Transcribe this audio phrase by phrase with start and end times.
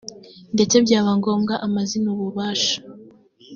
[0.55, 2.77] ndetse byaba ngombwa amazina ububasha